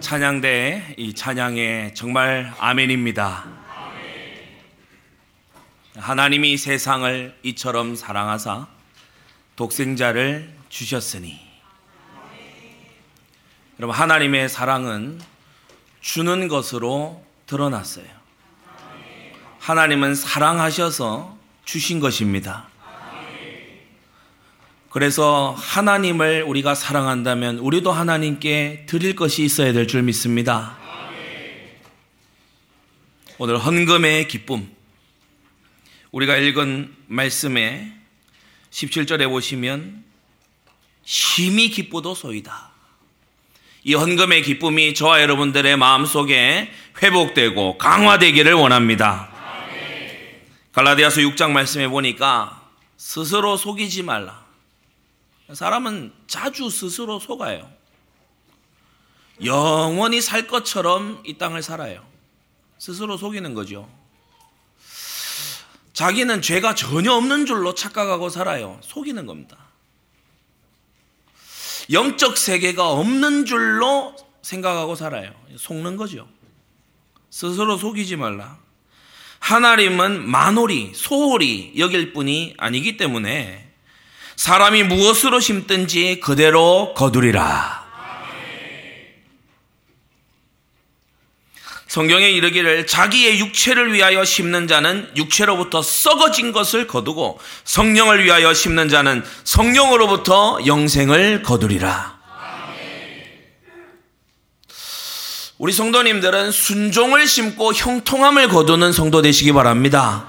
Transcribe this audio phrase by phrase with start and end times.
[0.00, 3.44] 찬양대 이 찬양에 정말 아멘입니다.
[5.96, 8.66] 하나님이 세상을 이처럼 사랑하사
[9.56, 11.38] 독생자를 주셨으니
[13.78, 15.20] 여러분 하나님의 사랑은
[16.00, 18.06] 주는 것으로 드러났어요.
[19.58, 21.36] 하나님은 사랑하셔서
[21.66, 22.69] 주신 것입니다.
[24.90, 30.76] 그래서 하나님을 우리가 사랑한다면 우리도 하나님께 드릴 것이 있어야 될 줄 믿습니다.
[33.38, 34.68] 오늘 헌금의 기쁨.
[36.10, 37.92] 우리가 읽은 말씀에
[38.72, 40.04] 17절에 보시면
[41.04, 42.70] 심히 기쁘도 소이다.
[43.84, 46.68] 이 헌금의 기쁨이 저와 여러분들의 마음속에
[47.00, 49.30] 회복되고 강화되기를 원합니다.
[50.72, 54.39] 갈라디아서 6장 말씀에 보니까 스스로 속이지 말라.
[55.54, 57.70] 사람은 자주 스스로 속아요.
[59.44, 62.04] 영원히 살 것처럼 이 땅을 살아요.
[62.78, 63.88] 스스로 속이는 거죠.
[65.92, 68.78] 자기는 죄가 전혀 없는 줄로 착각하고 살아요.
[68.82, 69.56] 속이는 겁니다.
[71.90, 75.32] 영적 세계가 없는 줄로 생각하고 살아요.
[75.56, 76.28] 속는 거죠.
[77.30, 78.58] 스스로 속이지 말라.
[79.40, 83.69] 하나님은 만홀히, 소홀히 여길 뿐이 아니기 때문에
[84.40, 87.84] 사람이 무엇으로 심든지 그대로 거두리라.
[91.86, 99.22] 성경에 이르기를 자기의 육체를 위하여 심는 자는 육체로부터 썩어진 것을 거두고 성령을 위하여 심는 자는
[99.44, 102.18] 성령으로부터 영생을 거두리라.
[105.58, 110.26] 우리 성도님들은 순종을 심고 형통함을 거두는 성도 되시기 바랍니다.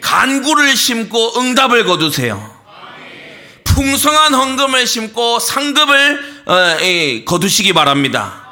[0.00, 2.59] 간구를 심고 응답을 거두세요.
[3.80, 6.76] 풍성한 헌금을 심고 상급을 어,
[7.24, 8.46] 거두시기 바랍니다.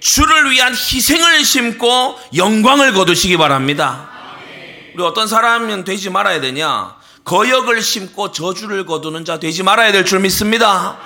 [0.00, 4.08] 주를 위한 희생을 심고 영광을 거두시기 바랍니다.
[4.94, 6.94] 우리 어떤 사람은 되지 말아야 되냐?
[7.24, 10.96] 거역을 심고 저주를 거두는 자 되지 말아야 될 줄 믿습니다.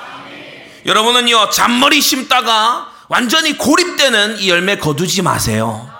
[0.86, 5.90] 여러분은요, 잔머리 심다가 완전히 고립되는 이 열매 거두지 마세요.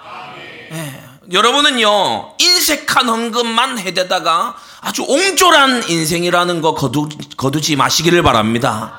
[0.70, 1.00] 네.
[1.32, 7.08] 여러분은요, 인색한 헌금만 해대다가 아주 옹졸한 인생이라는 거 거두,
[7.38, 8.92] 거두지 마시기를 바랍니다.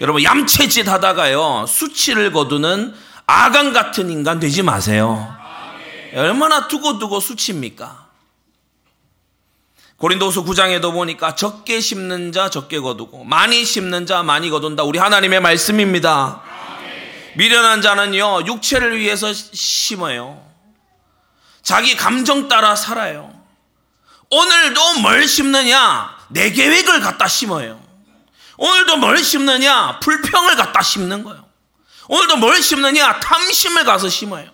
[0.00, 2.94] 여러분, 얌체짓 하다가요, 수치를 거두는
[3.24, 5.32] 아강 같은 인간 되지 마세요.
[6.14, 8.08] 얼마나 두고두고 수치입니까?
[9.98, 14.82] 고린도서 9장에도 보니까 적게 심는 자 적게 거두고 많이 심는 자 많이 거둔다.
[14.82, 16.42] 우리 하나님의 말씀입니다.
[17.36, 20.42] 미련한 자는요, 육체를 위해서 심어요.
[21.62, 23.37] 자기 감정 따라 살아요.
[24.30, 26.16] 오늘도 뭘 심느냐?
[26.28, 27.80] 내 계획을 갖다 심어요.
[28.58, 30.00] 오늘도 뭘 심느냐?
[30.00, 31.46] 불평을 갖다 심는 거예요.
[32.08, 33.20] 오늘도 뭘 심느냐?
[33.20, 34.50] 탐심을 가서 심어요.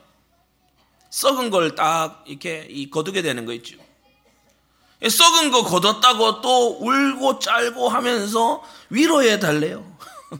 [1.10, 3.76] 썩은 걸 딱 이렇게 거두게 되는 거 있죠.
[5.08, 9.84] 썩은 거 거뒀다고 또 울고 짤고 하면서 위로해 달래요.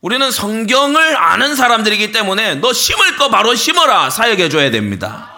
[0.00, 5.34] 우리는 성경을 아는 사람들이기 때문에 너 심을 거 바로 심어라 사역해 줘야 됩니다.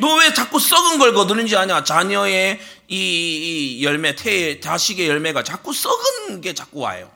[0.00, 1.84] 너 왜 자꾸 썩은 걸 거두는지 아냐?
[1.84, 2.96] 자녀의 이,
[3.78, 7.10] 이 열매, 태, 자식의 열매가 자꾸 썩은 게 자꾸 와요.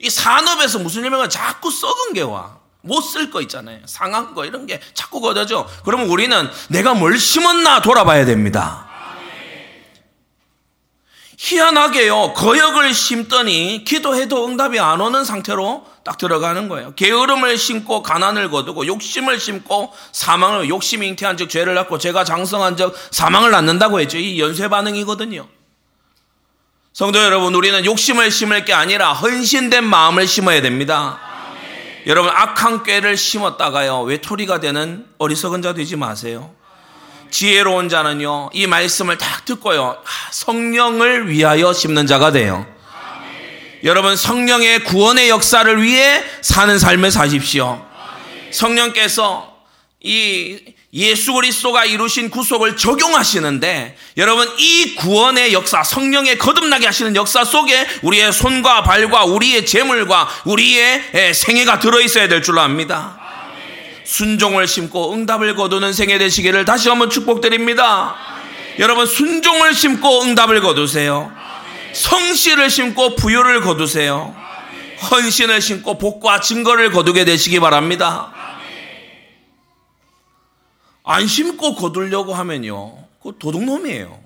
[0.00, 2.58] 이 산업에서 무슨 열매가 자꾸 썩은 게 와.
[2.84, 3.78] 못 쓸 거 있잖아요.
[3.86, 5.68] 상한 거 이런 게 자꾸 거둬져.
[5.84, 8.88] 그러면 우리는 내가 뭘 심었나 돌아봐야 됩니다.
[11.38, 12.34] 희한하게요.
[12.34, 16.94] 거역을 심더니 기도해도 응답이 안 오는 상태로 딱 들어가는 거예요.
[16.94, 22.94] 게으름을 심고 가난을 거두고 욕심을 심고 사망을 욕심이 잉태한 즉 죄를 낳고 죄가 장성한 즉
[23.10, 24.18] 사망을 낳는다고 했죠.
[24.18, 25.46] 이 연쇄 반응이거든요.
[26.92, 31.20] 성도 여러분, 우리는 욕심을 심을 게 아니라 헌신된 마음을 심어야 됩니다.
[31.22, 32.02] 아멘.
[32.06, 36.50] 여러분, 악한 꾀를 심었다가요, 외톨이가 되는 어리석은 자 되지 마세요.
[37.30, 39.96] 지혜로운 자는요, 이 말씀을 딱 듣고요,
[40.32, 42.66] 성령을 위하여 심는 자가 돼요.
[43.84, 47.84] 여러분 성령의 구원의 역사를 위해 사는 삶을 사십시오.
[48.52, 49.56] 성령께서
[50.00, 50.58] 이
[50.94, 58.32] 예수 그리스도가 이루신 구속을 적용하시는데 여러분 이 구원의 역사 성령의 거듭나게 하시는 역사 속에 우리의
[58.32, 63.18] 손과 발과 우리의 재물과 우리의 생애가 들어 있어야 될 줄로 압니다.
[64.04, 68.14] 순종을 심고 응답을 거두는 생애 되시기를 다시 한번 축복드립니다.
[68.78, 71.32] 여러분 순종을 심고 응답을 거두세요.
[71.94, 74.34] 성실을 심고 부여를 거두세요.
[75.10, 78.32] 헌신을 심고 복과 증거를 거두게 되시기 바랍니다.
[81.04, 82.96] 안 심고 거두려고 하면요.
[83.22, 84.20] 그 도둑놈이에요.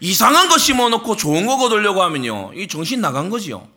[0.00, 2.52] 이상한 거 심어놓고 좋은 거 거두려고 하면요.
[2.54, 3.68] 이 정신 나간 거지요.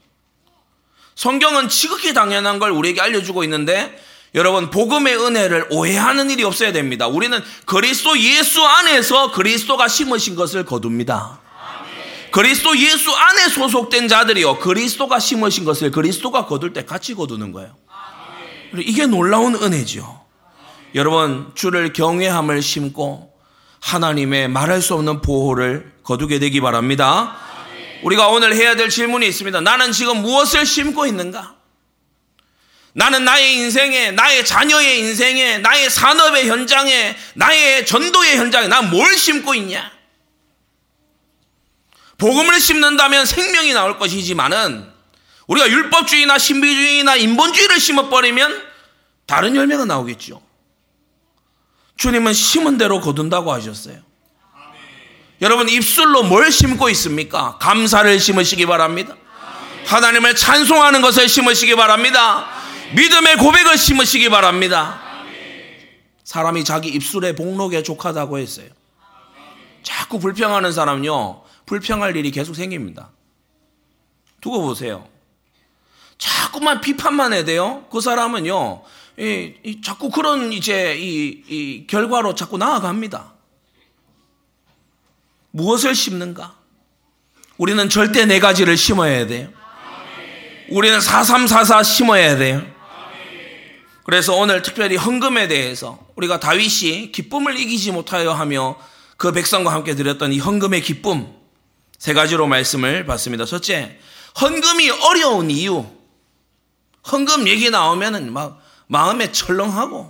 [1.16, 4.00] 성경은 지극히 당연한 걸 우리에게 알려주고 있는데
[4.34, 7.08] 여러분 복음의 은혜를 오해하는 일이 없어야 됩니다.
[7.08, 11.40] 우리는 그리스도 예수 안에서 그리스도가 심으신 것을 거둡니다.
[12.32, 17.76] 그리스도 예수 안에 소속된 자들이요 그리스도가 심으신 것을 그리스도가 거둘 때 같이 거두는 거예요.
[18.78, 20.22] 이게 놀라운 은혜죠.
[20.96, 23.34] 여러분 주를 경외함을 심고
[23.82, 27.36] 하나님의 말할 수 없는 보호를 거두게 되기 바랍니다.
[28.04, 29.62] 우리가 오늘 해야 될 질문이 있습니다.
[29.62, 31.56] 나는 지금 무엇을 심고 있는가?
[32.94, 39.56] 나는 나의 인생에, 나의 자녀의 인생에, 나의 산업의 현장에, 나의 전도의 현장에 난 뭘 심고
[39.56, 39.92] 있냐?
[42.22, 44.88] 복음을 심는다면 생명이 나올 것이지만은
[45.48, 48.62] 우리가 율법주의나 신비주의나 인본주의를 심어버리면
[49.26, 50.40] 다른 열매가 나오겠죠.
[51.98, 53.98] 주님은 심은 대로 거둔다고 하셨어요.
[55.42, 57.58] 여러분 입술로 뭘 심고 있습니까?
[57.58, 59.16] 감사를 심으시기 바랍니다.
[59.88, 62.48] 하나님을 찬송하는 것을 심으시기 바랍니다.
[62.94, 65.02] 믿음의 고백을 심으시기 바랍니다.
[66.24, 68.68] 사람이 자기 입술의 복록에 족하다고 했어요.
[69.82, 71.42] 자꾸 불평하는 사람요,
[71.72, 73.12] 불평할 일이 계속 생깁니다.
[74.42, 75.08] 두고 보세요.
[76.18, 77.86] 자꾸만 비판만 해야 돼요.
[77.90, 78.84] 그 사람은요,
[79.18, 83.36] 이, 이, 자꾸 그런 이제 이, 이 결과로 자꾸 나아갑니다.
[85.52, 86.56] 무엇을 심는가?
[87.58, 89.48] 우리는 절대 네 가지를 심어야 돼요.
[90.72, 92.66] 우리는 4344 심어야 돼요.
[94.04, 98.78] 그래서 오늘 특별히 헌금에 대해서 우리가 다윗이 기쁨을 이기지 못하여 하며
[99.16, 101.41] 그 백성과 함께 드렸던 이 헌금의 기쁨
[102.02, 103.46] 세 가지로 말씀을 받습니다.
[103.46, 104.00] 첫째,
[104.42, 105.86] 헌금이 어려운 이유.
[107.12, 110.10] 헌금 얘기 나오면은 막 마음에 철렁하고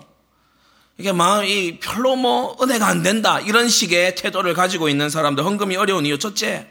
[0.97, 6.05] 이게 마음이 별로 뭐 은혜가 안 된다 이런 식의 태도를 가지고 있는 사람들 헌금이 어려운
[6.05, 6.65] 이유 첫째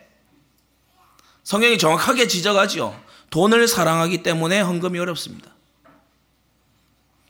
[1.44, 2.98] 성경이 정확하게 지적하지요.
[3.28, 5.50] 돈을 사랑하기 때문에 헌금이 어렵습니다.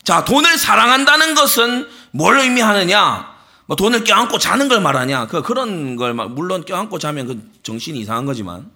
[0.05, 3.40] 자, 돈을 사랑한다는 것은 뭘 의미하느냐?
[3.71, 5.29] 뭐 돈을 껴안고 자는 걸 말하냐?
[5.29, 8.69] 그 그런 걸 물론 껴안고 자면 그 정신이 이상한 거지만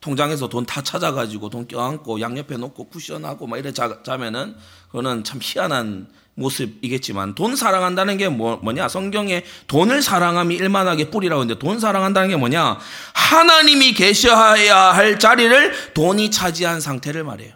[0.00, 4.56] 통장에서 돈 다 찾아가지고 돈 껴안고 양옆에 놓고 쿠션하고 막 이래 자, 자면은
[4.88, 8.88] 그거는 참 희한한 모습이겠지만 돈 사랑한다는 게 뭐, 뭐냐?
[8.88, 12.76] 성경에 돈을 사랑함이 일만하게 뿌리라고 했는데 돈 사랑한다는 게 뭐냐?
[13.14, 17.54] 하나님이 계셔야 할 자리를 돈이 차지한 상태를 말해요.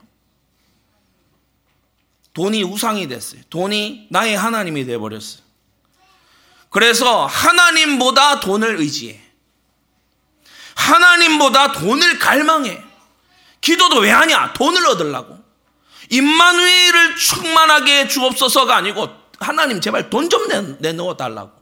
[2.35, 3.41] 돈이 우상이 됐어요.
[3.50, 5.42] 돈이 나의 하나님이 되어버렸어요.
[6.73, 9.21] 그래서 하나님보다 돈을 의지해.
[10.75, 12.83] 하나님보다 돈을 갈망해.
[13.61, 14.55] 기도도 왜 하냐?
[14.55, 15.39] 돈을 얻으려고.
[16.11, 19.09] 임마누엘을 충만하게 주옵소서가 아니고
[19.39, 20.49] 하나님 제발 돈 좀
[20.81, 21.53] 내놓아 달라고.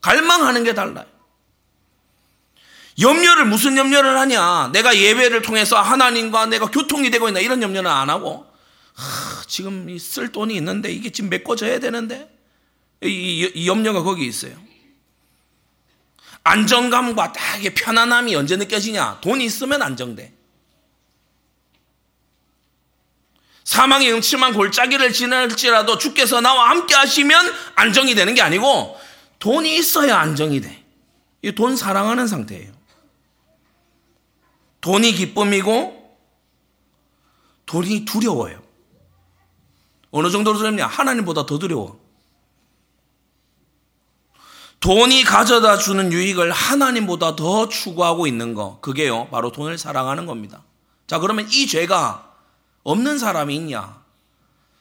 [0.00, 1.06] 갈망하는 게 달라요.
[3.00, 4.70] 염려를 무슨 염려를 하냐?
[4.72, 8.46] 내가 예배를 통해서 하나님과 내가 교통이 되고 있나 이런 염려는 안 하고
[8.94, 12.31] 하, 지금 쓸 돈이 있는데 이게 지금 메꿔져야 되는데
[13.02, 14.54] 이, 이, 이 염려가 거기 있어요.
[16.44, 19.20] 안정감과 딱 편안함이 언제 느껴지냐?
[19.20, 20.32] 돈이 있으면 안정돼.
[23.64, 28.98] 사망의 음침한 골짜기를 지날지라도 주께서 나와 함께 하시면 안정이 되는 게 아니고
[29.38, 30.84] 돈이 있어야 안정이 돼.
[31.42, 32.72] 이 돈 사랑하는 상태예요.
[34.80, 36.18] 돈이 기쁨이고
[37.66, 38.60] 돈이 두려워요.
[40.10, 40.86] 어느 정도로 두렵냐?
[40.86, 42.01] 하나님보다 더 두려워.
[44.82, 48.80] 돈이 가져다 주는 유익을 하나님보다 더 추구하고 있는 거.
[48.80, 49.28] 그게요.
[49.28, 50.62] 바로 돈을 사랑하는 겁니다.
[51.06, 52.28] 자, 그러면 이 죄가
[52.82, 54.02] 없는 사람이 있냐?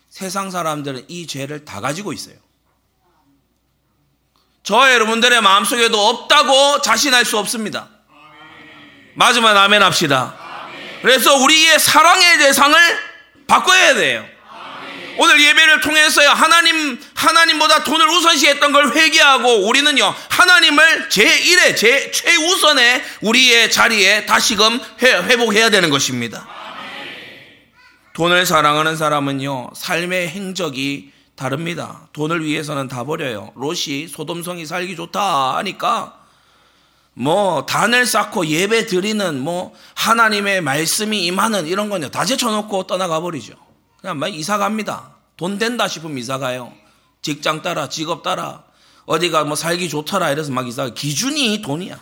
[0.10, 2.36] 세상 사람들은 이 죄를 다 가지고 있어요.
[4.64, 7.88] 저 여러분들의 마음속에도 없다고 자신할 수 없습니다.
[9.14, 10.36] 맞으면 아멘 합시다.
[11.04, 12.76] 그래서 우리의 사랑의 대상을
[13.46, 14.26] 바꿔야 돼요.
[15.22, 23.70] 오늘 예배를 통해서 하나님, 하나님보다 돈을 우선시했던 걸 회개하고 우리는요, 하나님을 제1의, 제, 최우선의 우리의
[23.72, 26.48] 자리에 다시금 회복해야 되는 것입니다.
[28.16, 32.08] 돈을 사랑하는 사람은요, 삶의 행적이 다릅니다.
[32.14, 33.52] 돈을 위해서는 다 버려요.
[33.56, 36.18] 롯이 소돔성이 살기 좋다 하니까
[37.14, 43.71] 뭐 단을 쌓고 예배 드리는 뭐 하나님의 말씀이 임하는 이런 거는 다 제쳐놓고 떠나가 버리죠.
[44.02, 45.16] 그냥 막 이사 갑니다.
[45.38, 46.74] 돈 된다 싶으면 이사 가요.
[47.22, 48.64] 직장 따라 직업 따라
[49.06, 52.00] 어디가 뭐 살기 좋더라 이래서 막 이사 기준이 돈이야.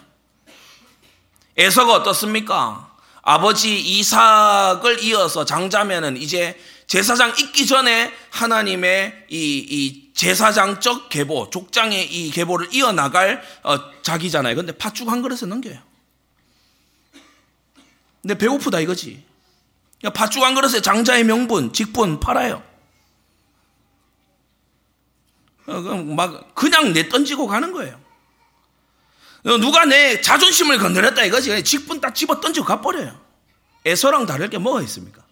[1.57, 2.89] 에서가 어떻습니까?
[3.21, 12.31] 아버지 이삭을 이어서 장자면은 이제 제사장 있기 전에 하나님의 이, 이 제사장적 계보, 족장의 이
[12.31, 14.55] 계보를 이어나갈 어, 자기잖아요.
[14.55, 15.77] 근데 팥죽 한 그릇에 넘겨요.
[18.21, 19.28] 근데 배고프다 이거지.
[20.13, 22.63] 팥죽 한 그릇에 장자의 명분, 직분 팔아요.
[25.67, 27.99] 어, 막 그냥 내 던지고 가는 거예요.
[29.45, 31.63] 어, 누가 내 자존심을 건드렸다 이거지.
[31.63, 33.19] 직분 딱 집어 던지고 가버려요.
[33.85, 35.23] 에서랑 다를 게 뭐가 있습니까?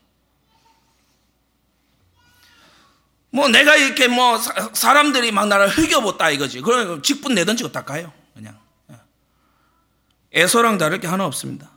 [3.29, 4.39] 뭐 내가 이렇게 뭐
[4.73, 6.61] 사 람들이 막 나를 흘겨봤다 이거지.
[6.61, 8.11] 그럼 직분 내던지고 딱 가요.
[8.33, 8.57] 그냥.
[10.33, 11.71] 에서랑 다를 게 하나 없습니다.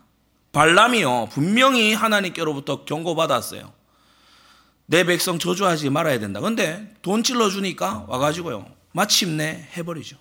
[0.52, 1.28] 발람이요.
[1.32, 3.72] 분명히 하나님께로부터 경고받았어요.
[4.86, 6.40] 내 백성 저주하지 말아야 된다.
[6.40, 8.66] 근데 돈 찔러 주니까 와가지고요.
[8.92, 10.16] 마침내 해버리죠.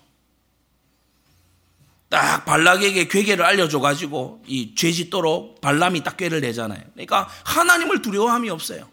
[2.08, 6.80] 딱 발락에게 괴계를 알려줘가지고 이 죄짓도록 발람이 딱 꾀를 내잖아요.
[6.92, 8.88] 그러니까 하나님을 두려워함이 없어요.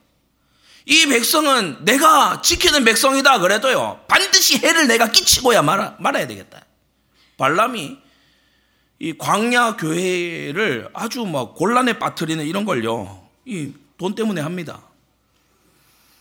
[0.85, 4.05] 이 백성은 내가 지키는 백성이다 그래도요.
[4.07, 6.63] 반드시 해를 내가 끼치고야 말아, 말아야 되겠다.
[7.37, 7.97] 발람이
[8.99, 13.27] 이 광야 교회를 아주 막 곤란에 빠뜨리는 이런 걸요.
[13.45, 14.81] 이 돈 때문에 합니다.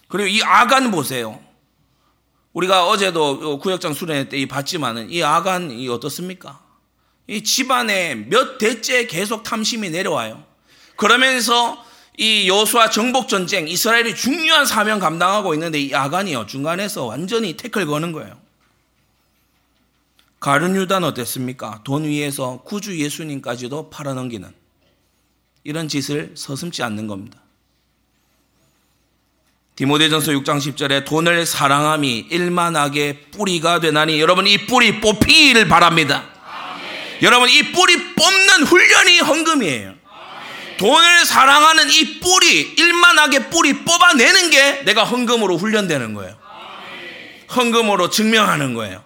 [0.09, 1.41] 그리고 이 아간 보세요.
[2.53, 6.61] 우리가 어제도 구역장 수련회 때 봤지만은 이 아간이 어떻습니까?
[7.27, 10.43] 이 집안에 몇 대째 계속 탐심이 내려와요.
[10.97, 11.85] 그러면서
[12.17, 18.13] 이 여수와 정복 전쟁 이스라엘이 중요한 사명 감당하고 있는데 이 아간이요 중간에서 완전히 태클 거는
[18.13, 18.39] 거예요.
[20.47, 21.81] 가룟 유다는 어땠습니까?
[21.83, 24.49] 돈 위에서 구주 예수님까지도 팔아넘기는
[25.65, 27.41] 이런 짓을 서슴지 않는 겁니다.
[29.75, 36.23] 디모데전서 6장 10절에 돈을 사랑함이 일만하게 뿌리가 되나니 여러분 이 뿌리 뽑히기를 바랍니다.
[36.45, 37.23] 아멘.
[37.23, 39.89] 여러분 이 뿌리 뽑는 훈련이 헌금이에요.
[39.89, 40.77] 아멘.
[40.79, 46.37] 돈을 사랑하는 이 뿌리 일만하게 뿌리 뽑아내는 게 내가 헌금으로 훈련되는 거예요.
[47.57, 49.06] 헌금으로 증명하는 거예요.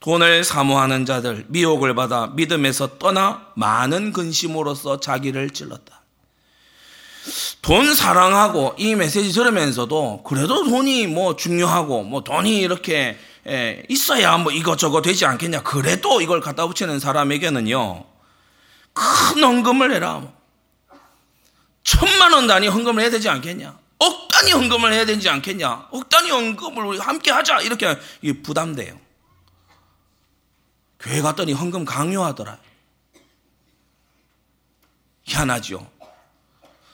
[0.00, 6.00] 돈을 사모하는 자들 미혹을 받아 믿음에서 떠나 많은 근심으로써 자기를 찔렀다.
[7.60, 13.18] 돈 사랑하고 이 메시지 들으면서도 그래도 돈이 뭐 중요하고 뭐 돈이 이렇게
[13.90, 15.62] 있어야 뭐 이것저것 되지 않겠냐.
[15.62, 18.04] 그래도 이걸 갖다 붙이는 사람에게는요.
[18.94, 20.22] 큰 헌금을 해라.
[21.84, 23.78] 천만 원 단위 헌금을 해야 되지 않겠냐.
[23.98, 25.88] 억 단위 헌금을 해야 되지 않겠냐.
[25.90, 27.60] 억 단위 헌금을 함께 하자.
[27.60, 27.98] 이렇게
[28.42, 28.98] 부담돼요.
[31.00, 32.58] 교회 갔더니 헌금 강요하더라.
[35.24, 35.90] 희한하죠.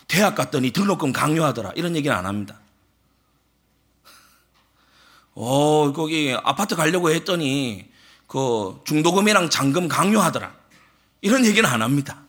[0.06, 1.72] 대학 갔더니 등록금 강요하더라.
[1.74, 2.58] 이런 얘기는 안 합니다.
[5.34, 7.90] 어, 거기 아파트 가려고 했더니
[8.26, 10.54] 그 중도금이랑 잔금 강요하더라.
[11.20, 12.22] 이런 얘기는 안 합니다.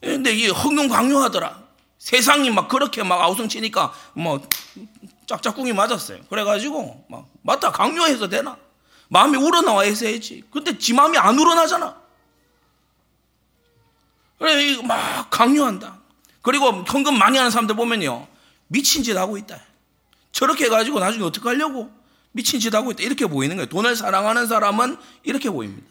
[0.00, 1.62] 근데 이 헌금 강요하더라.
[1.98, 4.40] 세상이 막 그렇게 막 아우성 치니까 뭐
[5.26, 6.22] 짝짝꿍이 맞았어요.
[6.30, 8.56] 그래가지고 막 맞다 강요해서 되나?
[9.08, 10.44] 마음이 우러나와 있어야지.
[10.50, 11.96] 근데 지 마음이 안 우러나잖아.
[14.38, 16.00] 그래 막 강요한다.
[16.42, 18.26] 그리고 현금 많이 하는 사람들 보면요
[18.68, 19.60] 미친 짓 하고 있다.
[20.32, 21.90] 저렇게 해가지고 나중에 어떻게 하려고
[22.32, 23.68] 미친 짓 하고 있다 이렇게 보이는 거예요.
[23.68, 25.90] 돈을 사랑하는 사람은 이렇게 보입니다.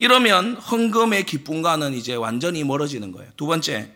[0.00, 3.30] 이러면 헌금의 기쁨과는 이제 완전히 멀어지는 거예요.
[3.36, 3.92] 두 번째,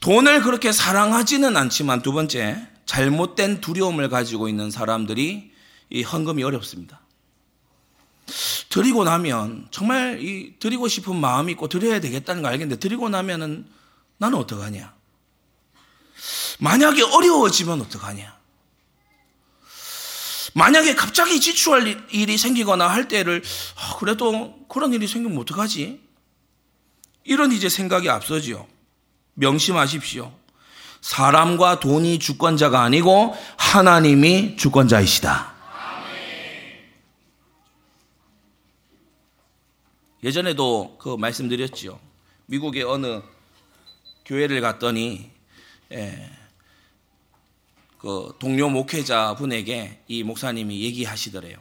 [0.00, 5.52] 돈을 그렇게 사랑하지는 않지만 두 번째, 잘못된 두려움을 가지고 있는 사람들이
[5.90, 7.00] 이 헌금이 어렵습니다.
[8.68, 13.66] 드리고 나면 정말 이 드리고 싶은 마음이 있고 드려야 되겠다는 거 알겠는데 드리고 나면은
[14.18, 14.94] 나는 어떡하냐?
[16.58, 18.40] 만약에 어려워지면 어떡하냐?
[20.54, 23.42] 만약에 갑자기 지출할 일이 생기거나 할 때를
[23.76, 26.00] 아, 그래도 그런 일이 생기면 어떡하지?
[27.24, 28.66] 이런 이제 생각이 앞서지요.
[29.34, 30.32] 명심하십시오.
[31.02, 35.52] 사람과 돈이 주권자가 아니고 하나님이 주권자이시다.
[40.22, 41.98] 예전에도 그 말씀드렸죠.
[42.46, 43.20] 미국의 어느
[44.24, 45.30] 교회를 갔더니
[45.90, 46.30] 예,
[47.98, 51.58] 그 동료 목회자 분에게 이 목사님이 얘기하시더래요.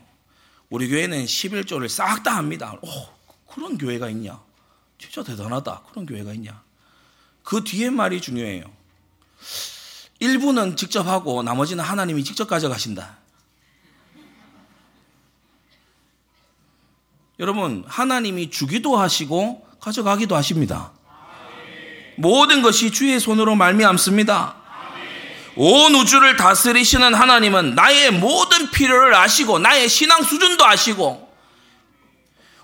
[0.69, 2.77] 우리 교회는 11조를 싹 다 합니다.
[2.83, 2.87] 오,
[3.51, 4.39] 그런 교회가 있냐?
[4.99, 5.83] 진짜 대단하다.
[5.89, 6.63] 그런 교회가 있냐?
[7.43, 8.80] 그 뒤에 말이 중요해요.
[10.19, 13.17] 일부는 직접 하고 나머지는 하나님이 직접 가져가신다.
[17.39, 20.91] 여러분, 하나님이 주기도 하시고 가져가기도 하십니다.
[22.15, 24.55] 모든 것이 주의 손으로 말미암습니다.
[25.55, 31.29] 온 우주를 다스리시는 하나님은 나의 모든 필요를 아시고 나의 신앙 수준도 아시고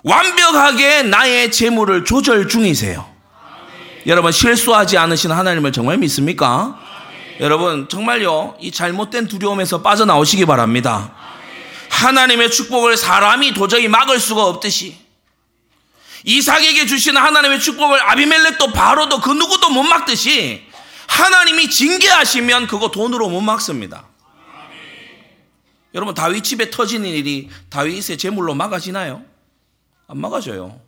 [0.03, 3.16] 완벽하게 나의 재물을 조절 중이세요.
[4.07, 6.79] 여러분 실수하지 않으신 하나님을 정말 믿습니까?
[7.41, 11.13] 여러분 정말요 이 잘못된 두려움에서 빠져나오시기 바랍니다.
[11.89, 14.97] 하나님의 축복을 사람이 도저히 막을 수가 없듯이
[16.23, 20.63] 이삭에게 주시는 하나님의 축복을 아비멜렉도 바로도 그 누구도 못 막듯이
[21.07, 24.05] 하나님이 징계하시면 그거 돈으로 못 막습니다.
[25.93, 29.21] 여러분 다윗 집에 터지는 일이 다윗의 재물로 막아지나요?
[30.07, 30.86] 안 막아져요.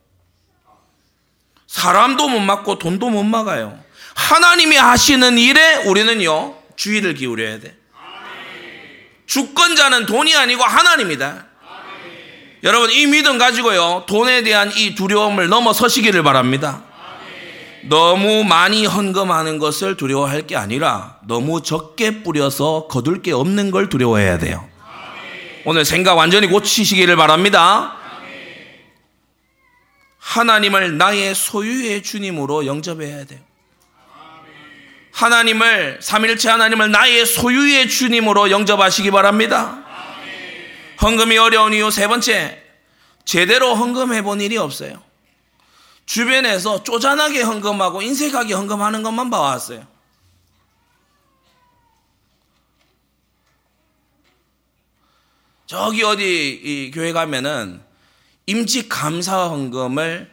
[1.69, 3.77] 사람도 못 막고 돈도 못 막아요.
[4.15, 7.75] 하나님이 하시는 일에 우리는요 주의를 기울여야 돼.
[9.27, 11.45] 주권자는 돈이 아니고 하나님이다.
[12.63, 16.81] 여러분 이 믿음 가지고요 돈에 대한 이 두려움을 넘어서시기를 바랍니다.
[17.83, 24.39] 너무 많이 헌금하는 것을 두려워할 게 아니라 너무 적게 뿌려서 거둘 게 없는 걸 두려워해야
[24.39, 24.67] 돼요.
[25.65, 27.98] 오늘 생각 완전히 고치시기를 바랍니다.
[30.29, 33.39] 하나님을 나의 소유의 주님으로 영접해야 돼요.
[35.11, 39.83] 하나님을 삼일체 하나님을 나의 소유의 주님으로 영접하시기 바랍니다.
[41.01, 42.63] 헌금이 어려운 이유 세 번째
[43.25, 45.01] 제대로 헌금해 본 일이 없어요.
[46.05, 49.87] 주변에서 쪼잔하게 헌금하고 인색하게 헌금하는 것만 봐왔어요.
[55.65, 57.88] 저기 어디 교회 가면은
[58.49, 60.27] 임직 감사 헌금을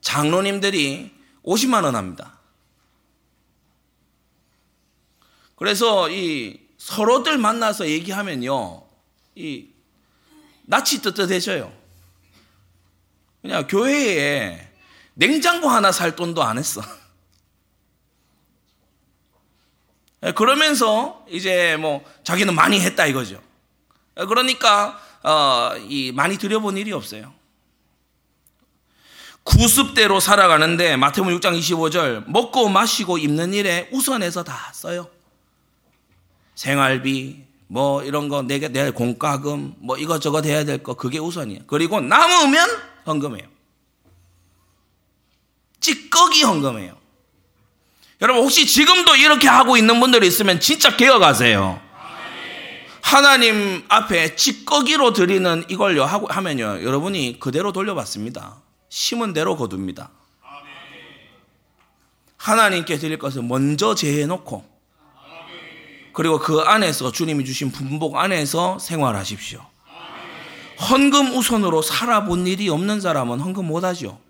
[0.00, 1.12] 장로님들이
[1.44, 2.38] 50만 원 합니다.
[5.56, 8.86] 그래서 이 서로들 만나서 얘기하면요,
[9.34, 9.68] 이
[10.62, 11.72] 낯이 떳떳해져요.
[13.42, 14.70] 그냥 교회에
[15.14, 16.82] 냉장고 하나 살 돈도 안 했어.
[20.36, 23.42] 그러면서 이제 뭐 자기는 많이 했다 이거죠.
[24.14, 27.35] 그러니까 어, 이 많이 들여본 일이 없어요.
[29.46, 35.08] 구습대로 살아가는데 마태복음 6장 25절 먹고 마시고 입는 일에 우선해서 다 써요.
[36.56, 41.60] 생활비 뭐 이런 거 내가 내 공과금 뭐 이것저것 해야 될 거 그게 우선이에요.
[41.68, 42.68] 그리고 남으면
[43.06, 43.46] 헌금해요.
[45.80, 46.96] 찌꺼기 헌금해요.
[48.22, 51.80] 여러분 혹시 지금도 이렇게 하고 있는 분들이 있으면 진짜 개혁하세요.
[53.00, 58.65] 하나님 앞에 찌꺼기로 드리는 이걸요 하고 하면요 여러분이 그대로 돌려받습니다.
[58.88, 60.10] 심은 대로 거둡니다.
[62.36, 64.76] 하나님께 드릴 것을 먼저 제해놓고
[66.12, 69.64] 그리고 그 안에서 주님이 주신 분복 안에서 생활하십시오.
[70.90, 74.20] 헌금 우선으로 살아본 일이 없는 사람은 헌금 못하죠.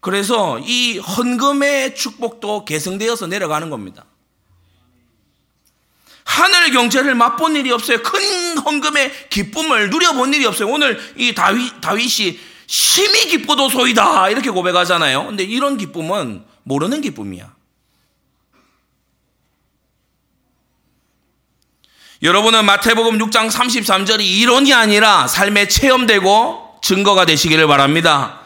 [0.00, 4.04] 그래서 이 헌금의 축복도 개성되어서 내려가는 겁니다.
[6.24, 8.02] 하늘 경제를 맛본 일이 없어요.
[8.02, 10.68] 큰 헌금의 기쁨을 누려본 일이 없어요.
[10.68, 14.30] 오늘 이 다윗, 다윗이 심히 기쁘도 소이다.
[14.30, 15.26] 이렇게 고백하잖아요.
[15.26, 17.52] 근데 이런 기쁨은 모르는 기쁨이야.
[22.22, 28.40] 여러분은 마태복음 6장 33절이 이론이 아니라 삶에 체험되고 증거가 되시기를 바랍니다.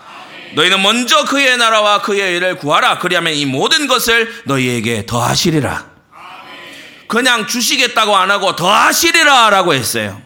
[0.55, 2.99] 너희는 먼저 그의 나라와 그의 일을 구하라.
[2.99, 5.98] 그리하면 이 모든 것을 너희에게 더하시리라.
[7.09, 10.23] 그냥 주시겠다고 안 하고 더 하시리라 라고 했어요.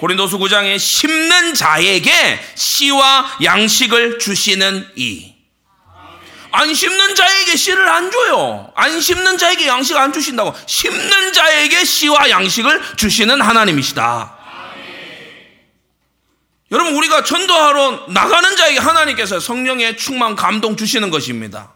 [0.00, 5.34] 고린도수 9장에 심는 자에게 씨와 양식을 주시는 이.
[6.52, 8.72] 안 심는 자에게 씨를 안 줘요.
[8.74, 10.54] 안 심는 자에게 양식 안 주신다고.
[10.66, 14.38] 심는 자에게 씨와 양식을 주시는 하나님이시다.
[16.72, 21.72] 여러분 우리가 전도하러 나가는 자에게 하나님께서 성령의 충만 감동 주시는 것입니다.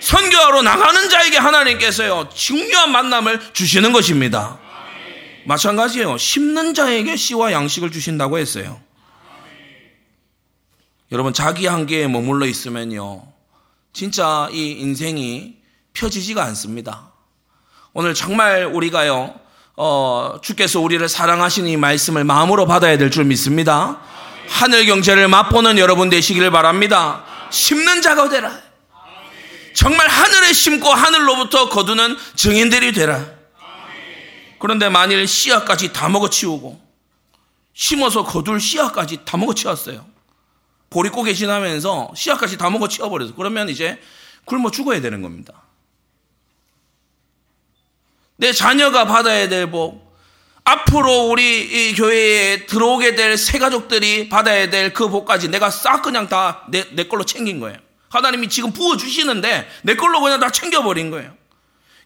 [0.00, 4.58] 선교하러 나가는 자에게 하나님께서요 중요한 만남을 주시는 것입니다.
[5.44, 6.16] 마찬가지예요.
[6.18, 8.80] 심는 자에게 씨와 양식을 주신다고 했어요.
[11.12, 13.24] 여러분 자기 한계에 머물러 있으면요
[13.92, 15.56] 진짜 이 인생이
[15.92, 17.12] 펴지지가 않습니다.
[17.92, 19.34] 오늘 정말 우리가요
[19.76, 24.00] 어, 주께서 우리를 사랑하시는 이 말씀을 마음으로 받아야 될 줄 믿습니다.
[24.48, 27.24] 하늘 경제를 맛보는 여러분 되시기를 바랍니다.
[27.50, 28.69] 심는 자가 되라.
[29.74, 33.24] 정말 하늘에 심고 하늘로부터 거두는 증인들이 되라.
[34.58, 36.80] 그런데 만일 씨앗까지 다 먹어치우고
[37.72, 40.06] 심어서 거둘 씨앗까지 다 먹어치웠어요.
[40.90, 43.98] 보릿고개 지나면서 씨앗까지 다 먹어치워버려서 그러면 이제
[44.44, 45.62] 굶어 죽어야 되는 겁니다.
[48.36, 50.14] 내 자녀가 받아야 될 복,
[50.64, 56.28] 앞으로 우리 이 교회에 들어오게 될 새 가족들이 받아야 될 그 복까지 내가 싹 그냥
[56.28, 57.78] 다 내 내 걸로 챙긴 거예요.
[58.10, 61.34] 하나님이 지금 부어주시는데 내 걸로 그냥 다 챙겨버린 거예요.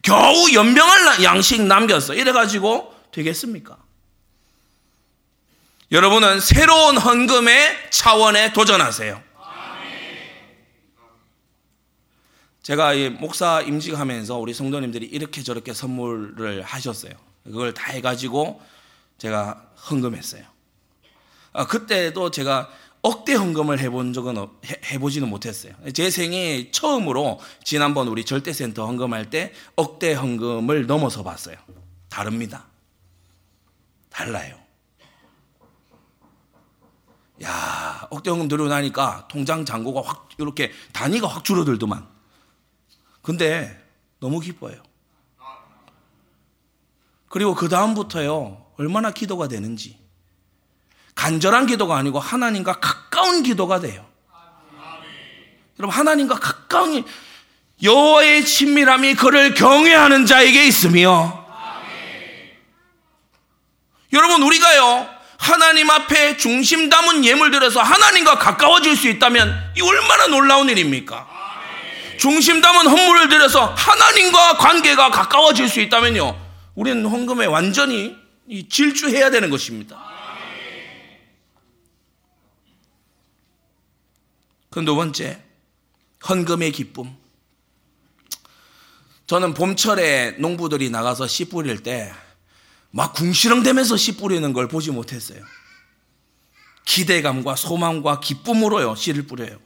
[0.03, 2.15] 겨우 연병할 양식 남겼어.
[2.15, 3.79] 이래가지고 되겠습니까?
[5.91, 9.23] 여러분은 새로운 헌금의 차원에 도전하세요.
[12.63, 17.13] 제가 이 목사 임직하면서 우리 성도님들이 이렇게 저렇게 선물을 하셨어요.
[17.45, 18.61] 그걸 다 해가지고
[19.19, 20.43] 제가 헌금했어요.
[21.53, 22.71] 아, 그때도 제가
[23.05, 24.49] 억대 헌금을 해본 적은
[24.87, 25.75] 해, 보지는 못했어요.
[25.93, 31.57] 제 생애 처음으로 지난번 우리 절대센터 헌금할 때 억대 헌금을 넘어서 봤어요.
[32.09, 32.65] 다릅니다.
[34.09, 34.59] 달라요.
[37.43, 42.09] 야, 억대 헌금 들고 나니까 통장 잔고가 확 이렇게 단위가 확 줄어들더만.
[43.21, 43.87] 근데
[44.19, 44.83] 너무 기뻐요.
[47.29, 50.04] 그리고 그 다음부터요, 얼마나 기도가 되는지.
[51.15, 54.05] 간절한 기도가 아니고 하나님과 가까운 기도가 돼요.
[55.79, 57.05] 여러분, 하나님과 가까운,
[57.83, 61.45] 여호와의 친밀함이 그를 경외하는 자에게 있으며,
[64.13, 70.69] 여러분, 우리가요, 하나님 앞에 중심 담은 예물 들어서 하나님과 가까워질 수 있다면, 이 얼마나 놀라운
[70.69, 71.27] 일입니까?
[72.19, 76.39] 중심 담은 헌물을 들여서 하나님과 관계가 가까워질 수 있다면요.
[76.75, 78.17] 우리는 헌금에 완전히
[78.71, 80.14] 질주해야 되는 것입니다.
[84.75, 85.41] 그두 번째,
[86.29, 87.17] 헌금의 기쁨.
[89.27, 92.13] 저는 봄철에 농부들이 나가서 씨 뿌릴 때
[92.97, 95.43] 막 궁시렁대면서 씨 뿌리는 걸 보지 못했어요.
[96.85, 99.59] 기대감과 소망과 기쁨으로요, 씨를 뿌려요.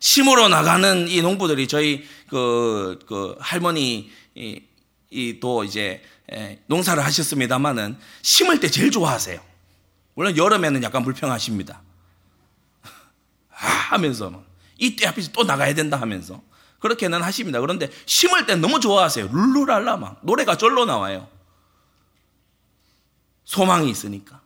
[0.00, 4.10] 심으러 나가는 이 농부들이 저희 그, 그 할머니
[5.08, 6.02] 이또 이제
[6.66, 9.40] 농사를 하셨습니다만은 심을 때 제일 좋아하세요.
[10.12, 11.80] 물론 여름에는 약간 불평하십니다.
[13.90, 14.42] 아, 하면서
[14.78, 16.40] 이때 앞에서 또 나가야 된다 하면서
[16.78, 17.60] 그렇게는 하십니다.
[17.60, 19.28] 그런데 심을 때 너무 좋아하세요.
[19.32, 21.28] 룰루랄라 막 노래가 절로 나와요.
[23.44, 24.40] 소망이 있으니까.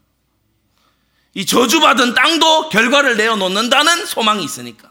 [1.34, 4.90] 이 저주받은 땅도 결과를 내어 놓는다는 소망이 있으니까.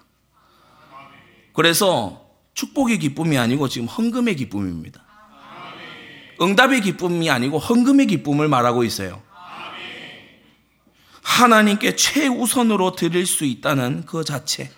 [1.53, 5.03] 그래서 축복의 기쁨이 아니고 지금 헌금의 기쁨입니다.
[6.41, 9.22] 응답의 기쁨이 아니고 헌금의 기쁨을 말하고 있어요.
[11.23, 14.69] 하나님께 최우선으로 드릴 수 있다는 그 자체.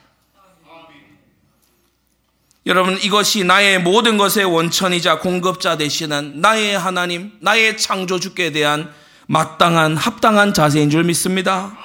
[2.67, 8.91] 여러분, 이것이 나의 모든 것의 원천이자 공급자 되시는 나의 하나님, 나의 창조주께 대한
[9.27, 11.77] 마땅한, 합당한 자세인 줄 믿습니다.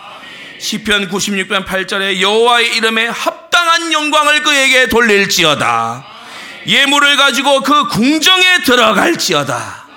[0.59, 6.07] 시편 96편 8절에 여호와의 이름에 합당한 영광을 그에게 돌릴지어다.
[6.67, 9.89] 예물을 가지고 그 궁정에 들어갈지어다.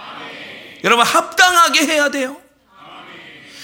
[0.84, 2.43] 여러분 합당하게 해야 돼요.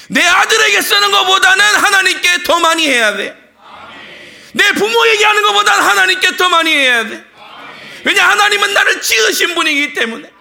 [0.09, 3.35] 내 아들에게 쓰는 것보다는 하나님께 더 많이 해야 돼.
[4.53, 7.23] 내 부모에게 하는 것보다는 하나님께 더 많이 해야 돼.
[8.03, 10.31] 왜냐 하나님은 나를 지으신 분이기 때문에.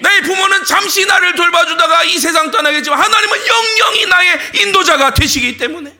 [0.00, 5.96] 나의 부모는 잠시 나를 돌봐주다가 이 세상 떠나겠지만 하나님은 영영이 나의 인도자가 되시기 때문에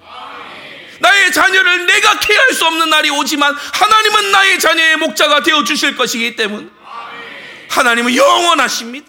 [0.98, 6.36] 나의 자녀를 내가 케어할 수 없는 날이 오지만 하나님은 나의 자녀의 목자가 되어 주실 것이기
[6.36, 6.68] 때문에
[7.70, 9.06] 하나님은 영원하십니다.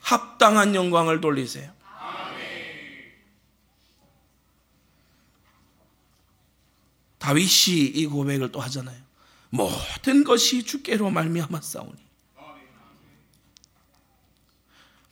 [0.00, 1.73] 합당한 영광을 돌리세요.
[7.24, 9.00] 다윗이 이 고백을 또 하잖아요.
[9.48, 12.04] 모든 것이 주께로 말미암아 싸우니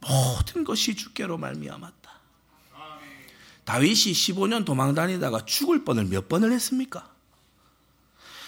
[0.01, 2.13] 모든 것이 주께로 말미암았다.
[3.65, 7.11] 다윗이 15년 도망 다니다가 죽을 뻔을 몇 번을 했습니까?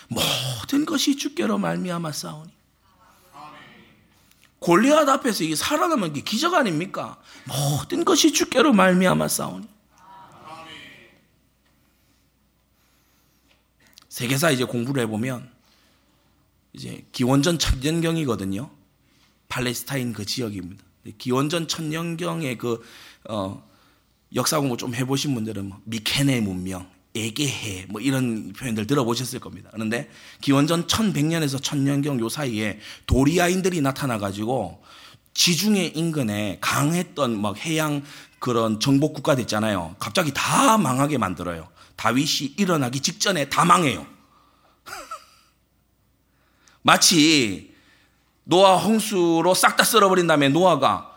[0.09, 2.53] 모든 것이 주께로 말미암아 싸우니.
[4.59, 7.19] 골리앗 앞에서 이게 살아남은 게 기적 아닙니까?
[7.45, 9.74] 모든 것이 주께로 말미암아 싸우니.
[14.15, 15.51] 세계사 이제 공부를 해보면
[16.73, 18.71] 이제 기원전 천년경이거든요.
[19.49, 20.85] 팔레스타인 그 지역입니다.
[21.19, 22.81] 기원전 천년경의 그,
[23.29, 23.69] 어,
[24.37, 29.71] 역사 공부 좀 해보신 분들은 뭐 미케네 문명, 에게해, 뭐 이런 표현들 들어보셨을 겁니다.
[29.73, 30.09] 그런데
[30.41, 34.81] 기원전 1100년에서 1000년경 요 사이에 도리아인들이 나타나 가지고
[35.35, 38.05] 지중해 인근에 강했던 막 해양
[38.39, 39.97] 그런 정복 국가들 있잖아요.
[39.99, 41.74] 갑자기 다 망하게 만들어요.
[41.97, 44.07] 다윗이 일어나기 직전에 다 망해요.
[46.83, 47.75] 마치
[48.45, 51.17] 노아 홍수로 싹 다 쓸어버린 다음에 노아가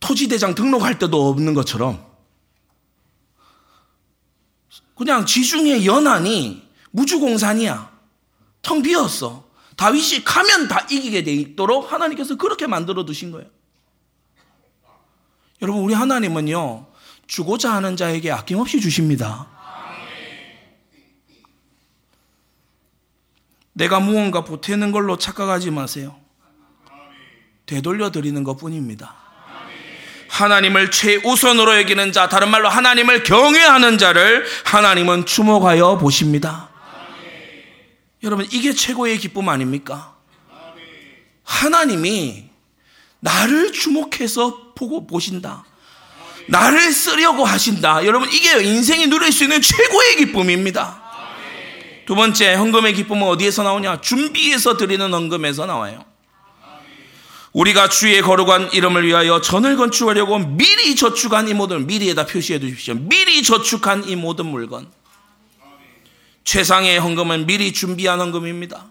[0.00, 2.04] 토지대장 등록할 때도 없는 것처럼
[4.96, 7.90] 그냥 지중해 연안이 무주공산이야.
[8.60, 9.48] 텅 비었어.
[9.76, 13.48] 다윗이 가면 다 이기게 돼 있도록 하나님께서 그렇게 만들어 두신 거예요.
[15.62, 16.86] 여러분, 우리 하나님은요,
[17.26, 19.46] 주고자 하는 자에게 아낌없이 주십니다.
[23.72, 26.16] 내가 무언가 보태는 걸로 착각하지 마세요.
[27.66, 29.14] 되돌려 드리는 것 뿐입니다.
[30.28, 36.70] 하나님을 최우선으로 여기는 자, 다른 말로 하나님을 경외하는 자를 하나님은 주목하여 보십니다.
[38.22, 40.16] 여러분, 이게 최고의 기쁨 아닙니까?
[41.42, 42.44] 하나님이
[43.20, 45.64] 나를 주목해서 보고 보신다.
[46.48, 48.04] 나를 쓰려고 하신다.
[48.04, 50.99] 여러분, 이게 인생이 누릴 수 있는 최고의 기쁨입니다.
[52.10, 54.00] 두 번째, 헌금의 기쁨은 어디에서 나오냐?
[54.00, 56.04] 준비해서 드리는 헌금에서 나와요.
[57.52, 62.94] 우리가 주의 거룩한 이름을 위하여 전을 건축하려고 미리 저축한 이 모든 미리에다 표시해 두십시오.
[62.94, 64.90] 미리 저축한 이 모든 물건.
[66.42, 68.86] 최상의 헌금은 미리 준비한 헌금입니다.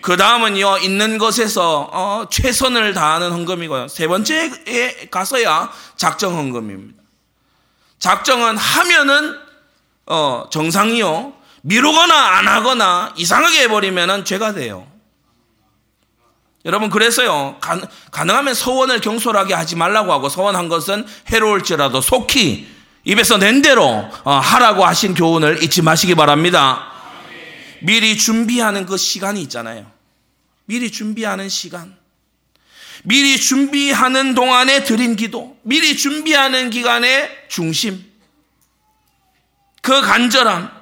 [0.00, 3.88] 그 다음은요, 있는 것에서 어, 최선을 다하는 헌금이고요.
[3.88, 7.02] 세 번째에 가서야 작정 헌금입니다.
[7.98, 9.36] 작정은 하면은
[10.06, 11.41] 어, 정상이요.
[11.62, 14.86] 미루거나 안 하거나 이상하게 해버리면 죄가 돼요.
[16.64, 17.80] 여러분 그래서요 가,
[18.24, 22.68] 능하면 서원을 경솔하게 하지 말라고 하고 서원한 것은 해로울지라도 속히
[23.04, 26.92] 입에서 낸 대로 어, 하라고 하신 교훈을 잊지 마시기 바랍니다.
[27.80, 29.90] 미리 준비하는 그 시간이 있잖아요.
[30.66, 31.96] 미리 준비하는 시간.
[33.02, 35.56] 미리 준비하는 동안에 드린 기도.
[35.62, 38.04] 미리 준비하는 기간의 중심.
[39.80, 40.81] 그 간절함.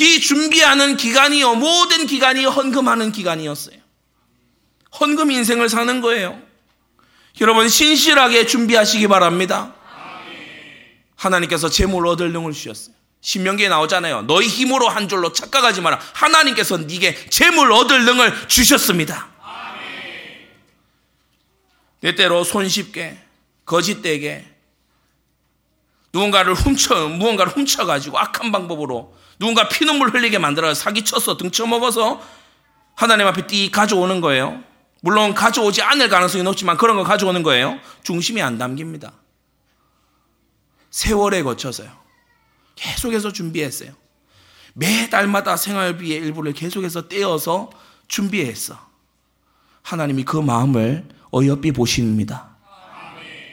[0.00, 1.54] 이 준비하는 기간이요.
[1.56, 3.76] 모든 기간이 헌금하는 기간이었어요.
[5.00, 6.40] 헌금 인생을 사는 거예요.
[7.40, 9.74] 여러분 신실하게 준비하시기 바랍니다.
[11.16, 12.94] 하나님께서 재물 얻을 능을 주셨어요.
[13.20, 14.22] 신명기에 나오잖아요.
[14.22, 16.00] 너희 힘으로 한 줄로 착각하지 마라.
[16.14, 19.28] 하나님께서 네게 재물 얻을 능을 주셨습니다.
[22.00, 23.18] 때때로 손쉽게
[23.64, 24.46] 거짓되게
[26.12, 32.20] 누군가를 훔쳐 무언가를 훔쳐 가지고 악한 방법으로 누군가 피눈물 흘리게 만들어 사기쳐서 등쳐먹어서
[32.94, 34.62] 하나님 앞에 띠 가져오는 거예요.
[35.00, 37.78] 물론 가져오지 않을 가능성이 높지만 그런 거 가져오는 거예요.
[38.02, 39.12] 중심이 안 담깁니다.
[40.90, 41.90] 세월에 거쳐서요.
[42.74, 43.92] 계속해서 준비했어요.
[44.74, 47.70] 매달마다 생활비의 일부를 계속해서 떼어서
[48.08, 48.78] 준비했어.
[49.82, 52.56] 하나님이 그 마음을 어여삐 보십니다.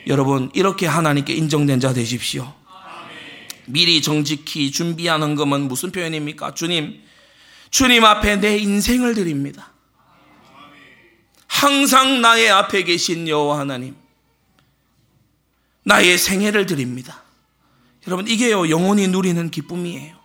[0.07, 2.53] 여러분, 이렇게 하나님께 인정된 자 되십시오.
[3.67, 6.53] 미리 정직히 준비하는 것은 무슨 표현입니까?
[6.53, 7.01] 주님,
[7.69, 9.71] 주님 앞에 내 인생을 드립니다.
[11.47, 13.95] 항상 나의 앞에 계신 여호와 하나님,
[15.83, 17.23] 나의 생애를 드립니다.
[18.07, 20.15] 여러분 이게요 영원히 누리는 기쁨이에요.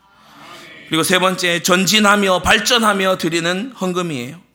[0.89, 4.50] 그리고 세 번째 전진하며 발전하며 드리는 헌금이에요.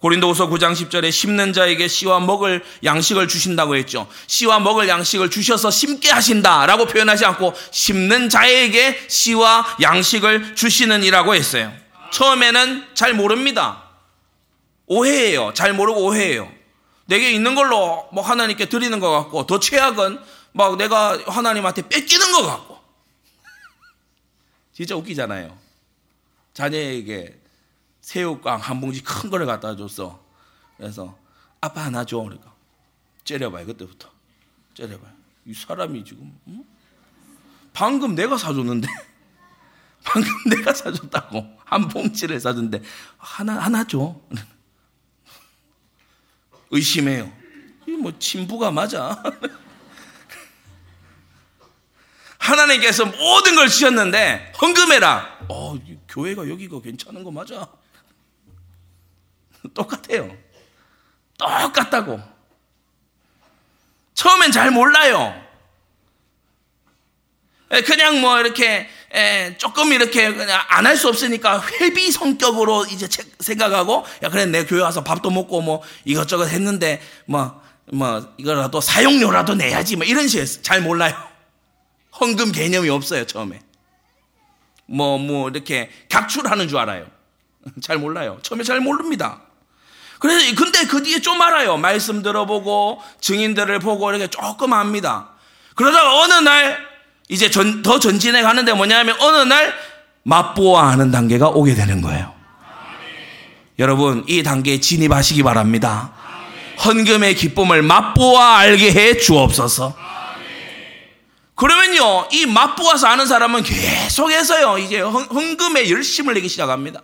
[0.00, 4.08] 고린도후서 9장 10절에 심는 자에게 씨와 먹을 양식을 주신다고 했죠.
[4.28, 11.72] 씨와 먹을 양식을 주셔서 심게 하신다라고 표현하지 않고 심는 자에게 씨와 양식을 주시는 이라고 했어요.
[12.12, 13.84] 처음에는 잘 모릅니다.
[14.86, 15.52] 오해예요.
[15.54, 16.50] 잘 모르고 오해예요.
[17.06, 20.20] 내게 있는 걸로 뭐 하나님께 드리는 것 같고 더 최악은
[20.52, 22.78] 막 내가 하나님한테 뺏기는 것 같고
[24.72, 25.58] 진짜 웃기잖아요.
[26.54, 27.37] 자녀에게
[28.08, 30.24] 새우깡 한 봉지 큰 거를 갖다 줬어.
[30.78, 31.18] 그래서
[31.60, 32.16] 아빠 하나 줘.
[32.20, 32.54] 그러니까
[33.22, 33.66] 째려봐요.
[33.66, 34.10] 그때부터
[34.72, 35.12] 째려봐요.
[35.44, 36.64] 이 사람이 지금 응?
[37.74, 38.88] 방금 내가 사줬는데
[40.04, 42.80] 방금 내가 사줬다고 한 봉지를 사줬는데
[43.18, 44.18] 하나 하나 줘.
[46.70, 47.30] 의심해요.
[47.86, 49.22] 이뭐 친부가 맞아.
[52.38, 55.40] 하나님께서 모든 걸 주셨는데 헌금해라.
[55.50, 57.68] 어, 교회가 여기가 괜찮은 거 맞아.
[59.74, 60.36] 똑같아요.
[61.38, 62.20] 똑같다고.
[64.14, 65.48] 처음엔 잘 몰라요.
[67.86, 68.88] 그냥 뭐 이렇게
[69.58, 70.26] 조금 이렇게
[70.68, 73.06] 안할 수 없으니까 회비 성격으로 이제
[73.38, 79.54] 생각하고 야 그래 내 교회 와서 밥도 먹고 뭐 이것저것 했는데 뭐뭐 뭐 이거라도 사용료라도
[79.54, 81.14] 내야지 뭐 이런 식의 잘 몰라요.
[82.20, 83.60] 헌금 개념이 없어요 처음에.
[84.86, 87.06] 뭐뭐 뭐 이렇게 각출하는 줄 알아요.
[87.82, 88.38] 잘 몰라요.
[88.42, 89.42] 처음에 잘 모릅니다.
[90.18, 91.76] 그래서 근데 그 뒤에 좀 알아요.
[91.76, 95.30] 말씀 들어보고 증인들을 보고 이렇게 조금 합니다.
[95.74, 96.78] 그러다가 어느 날
[97.28, 99.74] 이제 전, 더 전진해 가는데 뭐냐면 어느 날
[100.24, 102.34] 맛보아 하는 단계가 오게 되는 거예요.
[103.78, 106.12] 여러분 이 단계에 진입하시기 바랍니다.
[106.84, 109.94] 헌금의 기쁨을 맛보아 알게 해 주옵소서.
[111.54, 117.02] 그러면요 이 맛보아서 아는 사람은 계속해서요 이제 헌금에 열심을 내기 시작합니다.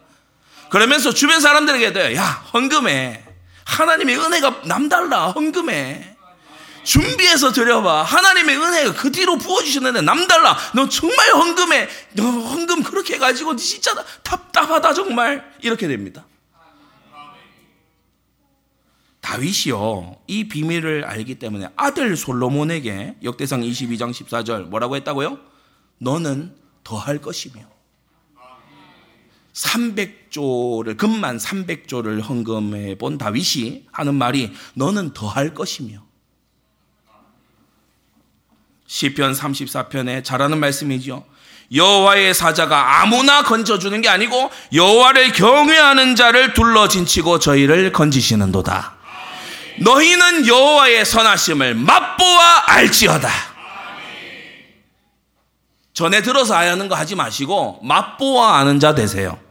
[0.75, 3.25] 그러면서 주변 사람들에게도 야 헌금에
[3.65, 6.17] 하나님의 은혜가 남달라 헌금에
[6.83, 8.03] 준비해서 드려봐.
[8.03, 10.57] 하나님의 은혜가 그 뒤로 부어주셨는데 남달라.
[10.75, 11.89] 너 정말 헌금해.
[12.15, 15.49] 너 헌금 그렇게 해가지고 진짜 답답하다 정말.
[15.63, 16.27] 이렇게 됩니다.
[19.21, 20.17] 다윗이요.
[20.27, 25.39] 이 비밀을 알기 때문에 아들 솔로몬에게 역대상 22장 14절 뭐라고 했다고요?
[25.99, 27.74] 너는 더 할 것이며
[29.55, 36.03] 300조를 금만 300조를 헌금해 본 다윗이 하는 말이 너는 더할 것이며
[38.87, 41.25] 시편 34편에 잘하는 말씀이죠.
[41.73, 48.95] 여호와의 사자가 아무나 건져 주는 게 아니고 여호와를 경외하는 자를 둘러진치고 저희를 건지시는도다.
[49.81, 53.29] 너희는 여호와의 선하심을 맛보아 알지어다.
[55.95, 59.44] 전에 들어서 아야 하는 거 하지 마시고 맛보아 아는 자 되세요.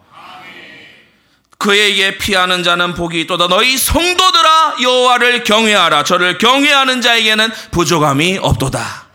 [1.63, 3.47] 그에게 피하는 자는 복이 있도다.
[3.47, 6.04] 너희 성도들아 여호와를 경외하라.
[6.04, 9.06] 저를 경외하는 자에게는 부족함이 없도다.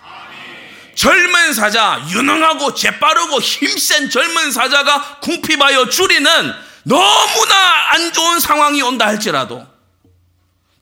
[0.95, 7.55] 젊은 사자, 유능하고 재빠르고 힘센 젊은 사자가 궁핍하여 줄이는 너무나
[7.91, 9.67] 안 좋은 상황이 온다 할지라도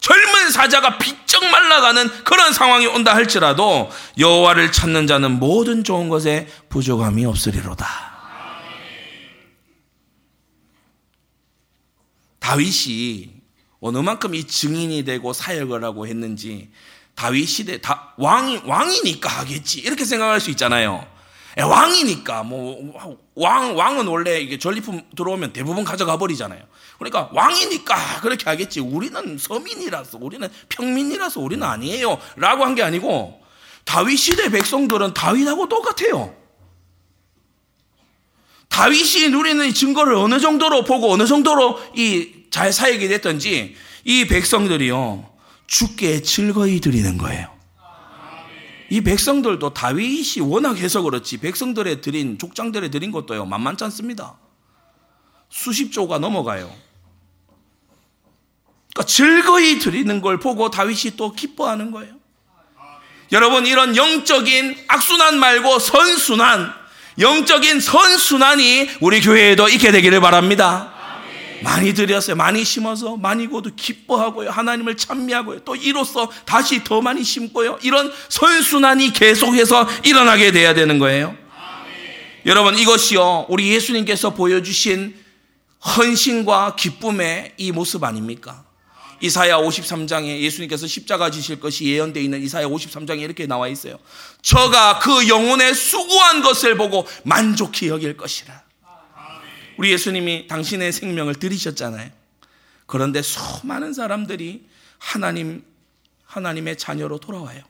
[0.00, 7.26] 젊은 사자가 비쩍 말라가는 그런 상황이 온다 할지라도 여호와를 찾는 자는 모든 좋은 것에 부족함이
[7.26, 8.05] 없으리로다.
[12.46, 13.30] 다윗이
[13.80, 16.70] 어느 만큼 이 증인이 되고 사역을 하고 했는지
[17.16, 21.04] 다윗 시대 다 왕이 왕이니까 하겠지 이렇게 생각할 수 있잖아요.
[21.58, 26.62] 예, 왕이니까 뭐 왕 왕은 원래 이게 전리품 들어오면 대부분 가져가 버리잖아요.
[26.98, 28.78] 그러니까 왕이니까 그렇게 하겠지.
[28.78, 33.42] 우리는 서민이라서 우리는 평민이라서 우리는 아니에요라고 한 게 아니고
[33.84, 36.32] 다윗 시대 백성들은 다윗하고 똑같아요.
[38.76, 45.30] 다윗이 누리는 증거를 어느 정도로 보고 어느 정도로 이 잘 사역이 됐던지 이 백성들이요
[45.66, 47.54] 죽게 즐거이 드리는 거예요.
[48.88, 54.38] 이 백성들도 다윗이 워낙 해서 그렇지 백성들의 드린 족장들의 드린 것도요 만만치 않습니다.
[55.50, 56.74] 수십 조가 넘어가요.
[58.94, 62.14] 그러니까 즐거이 드리는 걸 보고 다윗이 또 기뻐하는 거예요.
[63.32, 66.72] 여러분 이런 영적인 악순환 말고 선순환,
[67.18, 70.92] 영적인 선순환이 우리 교회에도 있게 되기를 바랍니다.
[71.62, 72.36] 많이 드렸어요.
[72.36, 74.50] 많이 심어서 많이 고도 기뻐하고요.
[74.50, 75.60] 하나님을 찬미하고요.
[75.60, 77.78] 또 이로써 다시 더 많이 심고요.
[77.82, 81.34] 이런 선순환이 계속해서 일어나게 돼야 되는 거예요.
[82.44, 83.46] 여러분 이것이요.
[83.48, 85.16] 우리 예수님께서 보여주신
[85.96, 88.65] 헌신과 기쁨의 이 모습 아닙니까?
[89.20, 93.98] 이사야 53장에 예수님께서 십자가 지실 것이 예언되어 있는 이사야 53장에 이렇게 나와 있어요.
[94.42, 98.62] 저가 그 영혼의 수고한 것을 보고 만족히 여길 것이라.
[99.78, 102.10] 우리 예수님이 당신의 생명을 들이셨잖아요.
[102.86, 104.66] 그런데 수많은 사람들이
[104.98, 105.64] 하나님,
[106.24, 107.62] 하나님의 자녀로 돌아와요.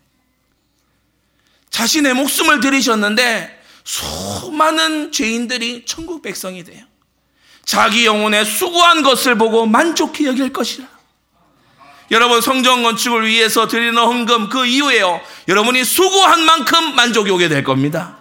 [1.71, 6.85] 자신의 목숨을 들이셨는데 수많은 죄인들이 천국 백성이 돼요.
[7.65, 10.96] 자기 영혼의 수고한 것을 보고 만족히 여길 것이라.
[12.11, 15.21] 여러분 성전 건축을 위해서 드리는 헌금 그 이후에요.
[15.49, 18.17] 여러분이 수고한 만큼 만족이 오게 될 겁니다.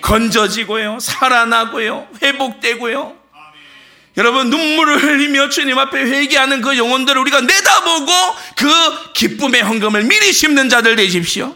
[0.00, 0.98] 건져지고요.
[1.00, 2.06] 살아나고요.
[2.22, 3.14] 회복되고요.
[4.16, 8.12] 여러분 눈물을 흘리며 주님 앞에 회개하는 그 영혼들을 우리가 내다보고
[8.56, 11.54] 그 기쁨의 헌금을 미리 심는 자들 되십시오.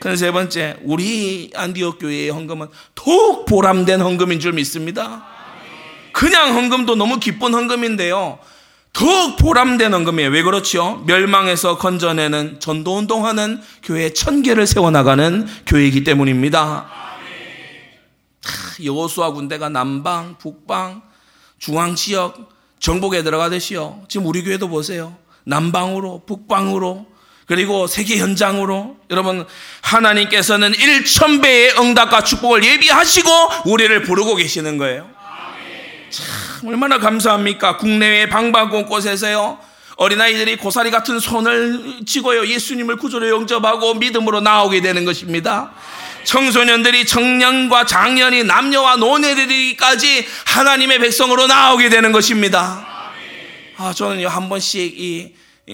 [0.00, 5.24] 그래서 세 번째, 우리 안디옥 교회의 헌금은 더욱 보람된 헌금인 줄 믿습니다.
[6.12, 8.38] 그냥 헌금도 너무 기쁜 헌금인데요.
[8.96, 10.30] 더욱 보람된 헌금이에요.
[10.30, 11.02] 왜 그렇죠?
[11.06, 16.88] 멸망에서 건져내는 전도 운동하는 교회 천 개를 세워나가는 교회이기 때문입니다.
[18.82, 21.02] 여호수아 군대가 남방, 북방,
[21.58, 24.04] 중앙 지역 정복에 들어가듯이요.
[24.08, 25.14] 지금 우리 교회도 보세요.
[25.44, 27.04] 남방으로, 북방으로,
[27.46, 29.46] 그리고 세계 현장으로 여러분
[29.82, 33.30] 하나님께서는 1천 배의 응답과 축복을 예비하시고
[33.66, 35.15] 우리를 부르고 계시는 거예요.
[36.16, 37.76] 참 얼마나 감사합니까?
[37.76, 39.58] 국내외 방방곳 곳에서요.
[39.96, 42.46] 어린아이들이 고사리 같은 손을 쥐고요.
[42.46, 45.72] 예수님을 구조로 영접하고 믿음으로 나오게 되는 것입니다.
[46.24, 52.86] 청소년들이 청년과 장년이 남녀와 노네들이까지 하나님의 백성으로 나오게 되는 것입니다.
[53.76, 55.32] 아, 저는 한 번씩 이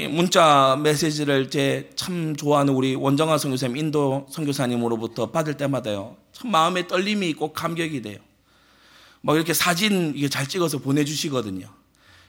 [0.08, 6.16] 문자 메시지를 제 참 좋아하는 우리 원정아 선교사님, 인도 선교사님으로부터 받을 때마다요.
[6.32, 8.18] 참 마음에 떨림이 있고 감격이 돼요.
[9.22, 11.66] 막 이렇게 사진 잘 찍어서 보내주시거든요.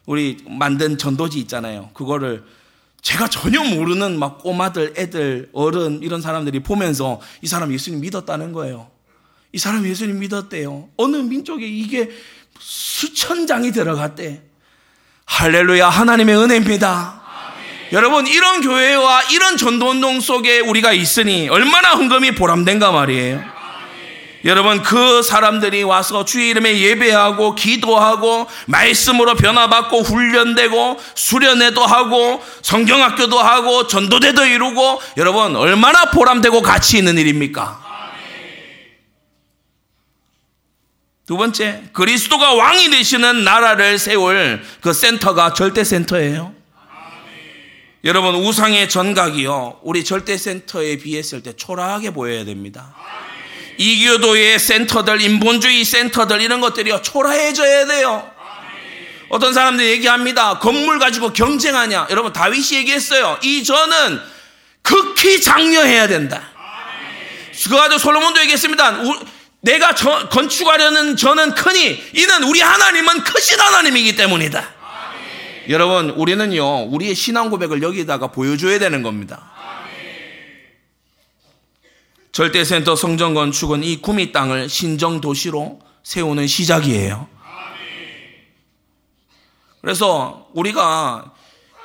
[0.06, 1.90] 우리 만든 전도지 있잖아요.
[1.94, 2.44] 그거를
[3.02, 8.90] 제가 전혀 모르는 막 꼬마들, 애들, 어른 이런 사람들이 보면서 이 사람 예수님 믿었다는 거예요.
[9.52, 10.90] 이 사람 예수님 믿었대요.
[10.98, 12.10] 어느 민족에 이게
[12.60, 14.42] 수천 장이 들어갔대.
[15.26, 17.22] 할렐루야 하나님의 은혜입니다.
[17.92, 23.53] 여러분 이런 교회와 이런 전도운동 속에 우리가 있으니 얼마나 헌금이 보람된가 말이에요.
[24.46, 33.88] 여러분 그 사람들이 와서 주의 이름에 예배하고 기도하고 말씀으로 변화받고 훈련되고 수련회도 하고 성경학교도 하고
[33.88, 37.82] 전도대도 이루고 여러분 얼마나 보람되고 가치 있는 일입니까?
[41.26, 46.54] 두 번째 그리스도가 왕이 되시는 나라를 세울 그 센터가 절대 센터예요.
[48.04, 52.94] 여러분 우상의 전각이요 우리 절대 센터에 비했을 때 초라하게 보여야 됩니다.
[53.78, 58.32] 이교도의 센터들, 인본주의 센터들 이런 것들이요 초라해져야 돼요.
[59.30, 60.60] 어떤 사람들이 얘기합니다.
[60.60, 62.08] 건물 가지고 경쟁하냐?
[62.12, 63.40] 여러분 다윗이 얘기했어요.
[63.42, 64.20] 이 전은
[64.84, 66.50] 극히 장려해야 된다.
[67.64, 69.00] 그거 가지고 솔로몬도 얘기했습니다.
[69.62, 74.74] 내가 저, 건축하려는 저는 크니 이는 우리 하나님은 크신 하나님이기 때문이다.
[75.70, 79.53] 여러분 우리는요 우리의 신앙 고백을 여기다가 보여줘야 되는 겁니다.
[82.34, 87.28] 절대센터 성전 건축은 이 구미 땅을 신정 도시로 세우는 시작이에요.
[89.82, 91.32] 그래서 우리가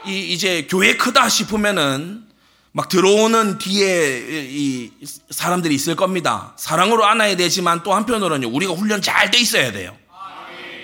[0.07, 2.25] 이 이제 교회 크다 싶으면은
[2.73, 4.91] 막 들어오는 뒤에 이
[5.31, 6.55] 사람들이 있을 겁니다.
[6.57, 9.95] 사랑으로 안아야 되지만 또 한편으로는 우리가 훈련 잘 돼 있어야 돼요.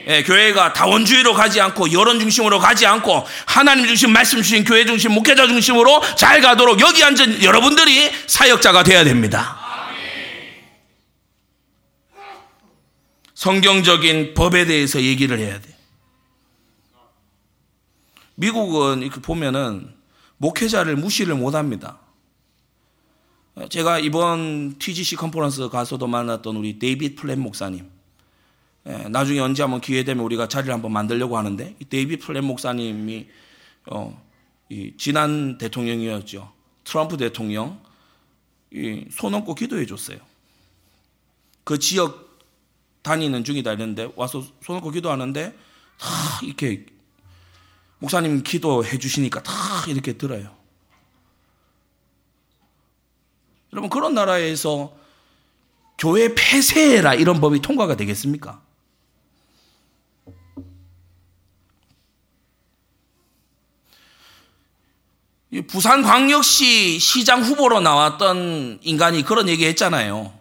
[0.06, 5.12] 예, 교회가 다원주의로 가지 않고 여론 중심으로 가지 않고 하나님 중심 말씀 주신 교회 중심
[5.12, 9.58] 목회자 중심으로 잘 가도록 여기 앉은 여러분들이 사역자가 돼야 됩니다.
[13.34, 15.74] 성경적인 법에 대해서 얘기를 해야 돼.
[18.36, 19.94] 미국은 이렇게 보면은
[20.38, 21.98] 목회자를 무시를 못 합니다.
[23.70, 27.93] 제가 이번 TGC conference 가서도 만났던 우리 데이빗 플랫 목사님.
[28.86, 33.28] 예, 나중에 언제 한번 기회 되면 우리가 자리를 한번 만들려고 하는데 데이빗 플랫 목사님이
[33.86, 34.22] 어,
[34.98, 36.52] 지난 대통령이었죠.
[36.84, 37.80] 트럼프 대통령
[39.10, 40.18] 손 얹고 기도해 줬어요.
[41.64, 42.40] 그 지역
[43.02, 45.56] 다니는 중이다 이랬는데 와서 손 얹고 기도하는데
[45.98, 46.08] 다
[46.42, 46.86] 이렇게
[47.98, 49.52] 목사님 기도해 주시니까 다
[49.88, 50.54] 이렇게 들어요.
[53.72, 54.94] 여러분 그런 나라에서
[55.96, 58.63] 교회 폐쇄라 이런 법이 통과가 되겠습니까?
[65.62, 70.32] 부산광역시 시장 후보로 나왔던 인간이 그런 얘기 했잖아요.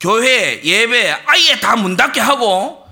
[0.00, 2.86] 교회 예배 아예 다 문 닫게 하고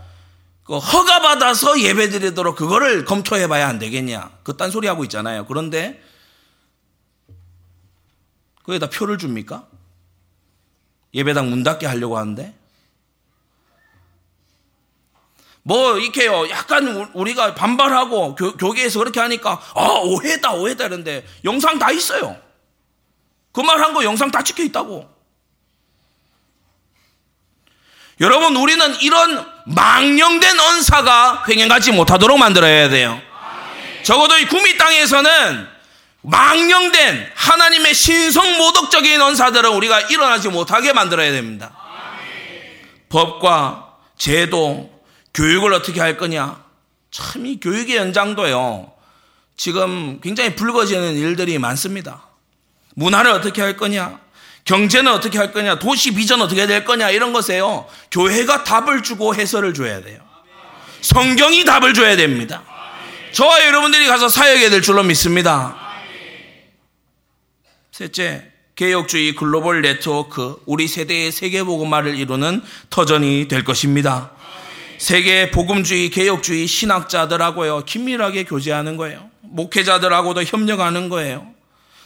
[0.65, 4.31] 그 허가받아서 예배 드리도록 그거를 검토해 봐야 안 되겠냐.
[4.43, 5.47] 그딴 소리 하고 있잖아요.
[5.47, 6.03] 그런데
[8.65, 9.67] 거기다 표를 줍니까?
[11.13, 12.55] 예배당 문 닫게 하려고 하는데?
[15.67, 16.51] 뭐, 이렇게요.
[16.51, 22.37] 약간 우리가 반발하고 교, 계에서 그렇게 하니까, 아, 오해다, 오해다 이런데 영상 다 있어요.
[23.53, 25.09] 그 말 한 거 영상 다 찍혀 있다고.
[28.21, 33.21] 여러분, 우리는 이런 망령된 언사가 횡행하지 못하도록 만들어야 돼요.
[34.05, 35.67] 적어도 이 구미 땅에서는
[36.23, 41.75] 망령된 하나님의 신성 모독적인 언사들은 우리가 일어나지 못하게 만들어야 됩니다.
[43.09, 44.91] 법과 제도,
[45.35, 46.63] 교육을 어떻게 할 거냐?
[47.11, 48.93] 참 이 교육의 연장도요.
[49.57, 52.25] 지금 굉장히 불거지는 일들이 많습니다.
[52.95, 54.19] 문화를 어떻게 할 거냐?
[54.65, 57.87] 경제는 어떻게 할 거냐, 도시 비전 어떻게 될 거냐, 이런 것에요.
[58.11, 60.19] 교회가 답을 주고 해설을 줘야 돼요.
[61.03, 62.63] 성경이 답을 줘야 됩니다.
[63.33, 65.77] 저와 여러분들이 가서 사역해야 될 줄로 믿습니다.
[67.93, 74.33] 셋째, 개혁주의 글로벌 네트워크, 우리 세대의 세계복음화를 이루는 터전이 될 것입니다.
[75.05, 79.29] 세계 복음주의, 개혁주의 신학자들하고요, 긴밀하게 교제하는 거예요.
[79.43, 81.47] 목회자들하고도 협력하는 거예요.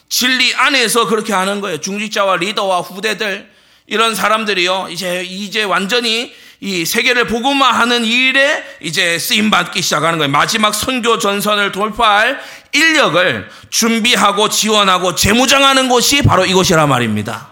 [0.08, 1.78] 진리 안에서 그렇게 하는 거예요.
[1.78, 3.48] 중직자와 리더와 후대들
[3.86, 4.88] 이런 사람들이요.
[4.90, 10.32] 이제 이제 완전히 이 세계를 복음화하는 일에 이제 쓰임 받기 시작하는 거예요.
[10.32, 12.40] 마지막 선교 전선을 돌파할
[12.72, 17.48] 인력을 준비하고 지원하고 재무장하는 곳이 바로 이곳이라 말입니다.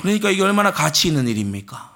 [0.00, 1.93] 그러니까 이게 얼마나 가치 있는 일입니까?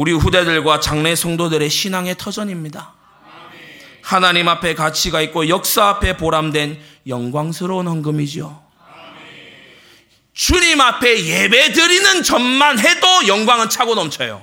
[0.00, 2.94] 우리 후대들과 장래 성도들의 신앙의 터전입니다.
[4.00, 8.62] 하나님 앞에 가치가 있고 역사 앞에 보람된 영광스러운 헌금이죠.
[10.32, 14.40] 주님 앞에 예배 드리는 점만 해도 영광은 차고 넘쳐요.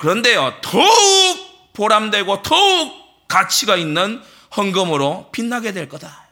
[0.00, 4.20] 그런데요, 더욱 보람되고 더욱 가치가 있는
[4.56, 6.26] 헌금으로 빛나게 될 거다.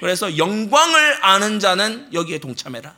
[0.00, 2.94] 그래서 영광을 아는 자는 여기에 동참해라.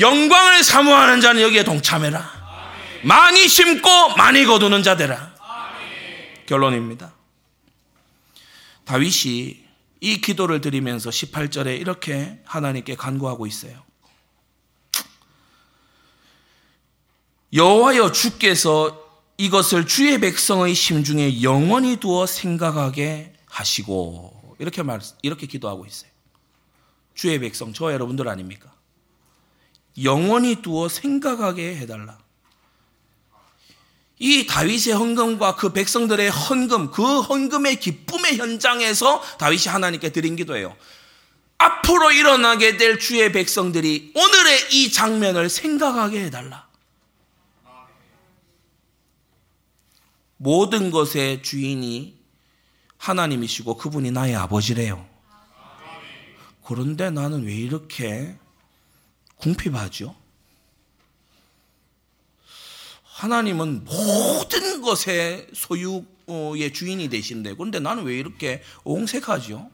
[0.00, 2.43] 영광을 사모하는 자는 여기에 동참해라.
[3.04, 5.34] 많이 심고 많이 거두는 자 되라.
[6.46, 7.14] 결론입니다.
[8.84, 9.64] 다윗이
[10.00, 13.82] 이 기도를 드리면서 18절에 이렇게 하나님께 간구하고 있어요.
[17.52, 19.00] 여호와여 주께서
[19.38, 26.10] 이것을 주의 백성의 심중에 영원히 두어 생각하게 하시고 이렇게 말 이렇게 기도하고 있어요.
[27.14, 28.72] 주의 백성 저 여러분들 아닙니까?
[30.02, 32.23] 영원히 두어 생각하게 해달라.
[34.18, 40.76] 이 다윗의 헌금과 그 백성들의 헌금, 그 헌금의 기쁨의 현장에서 다윗이 하나님께 드린 기도예요.
[41.58, 46.68] 앞으로 일어나게 될 주의 백성들이 오늘의 이 장면을 생각하게 해달라.
[50.36, 52.18] 모든 것의 주인이
[52.98, 55.06] 하나님이시고 그분이 나의 아버지래요.
[56.64, 58.36] 그런데 나는 왜 이렇게
[59.36, 60.14] 궁핍하죠?
[63.24, 69.70] 하나님은 모든 것의 소유의 주인이 되신데, 그런데 나는 왜 이렇게 옹색하죠?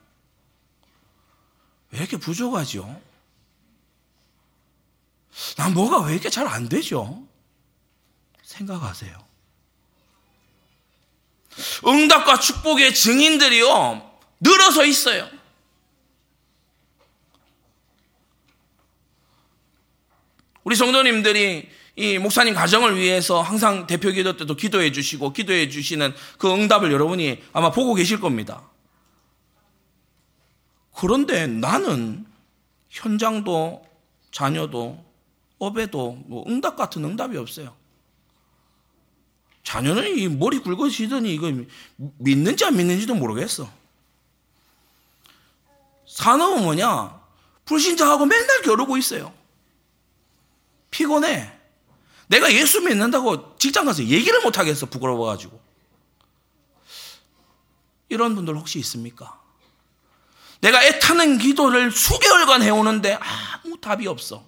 [1.91, 3.01] 왜 이렇게 부족하죠?
[5.57, 7.27] 난 뭐가 왜 이렇게 잘 안 되죠?
[8.45, 9.19] 생각하세요.
[11.87, 15.29] 응답과 축복의 증인들이요, 늘어서 있어요.
[20.63, 26.53] 우리 성도님들이 이 목사님 가정을 위해서 항상 대표 기도 때도 기도해 주시고 기도해 주시는 그
[26.53, 28.63] 응답을 여러분이 아마 보고 계실 겁니다.
[30.95, 32.27] 그런데 나는
[32.89, 33.87] 현장도
[34.31, 35.05] 자녀도
[35.59, 37.75] 업에도 뭐 응답 같은 응답이 없어요.
[39.63, 41.53] 자녀는 이 머리 굵어지더니 이거
[41.97, 43.71] 믿는지 안 믿는지도 모르겠어.
[46.07, 47.21] 산업은 뭐냐?
[47.67, 49.33] 불신자하고 맨날 겨루고 있어요.
[50.91, 51.60] 피곤해.
[52.31, 54.87] 내가 예수 믿는다고 직장 가서 얘기를 못 하겠어.
[54.87, 55.61] 부끄러워가지고.
[58.09, 59.41] 이런 분들 혹시 있습니까?
[60.61, 64.45] 내가 애타는 기도를 수개월간 해오는데 아무 답이 없어.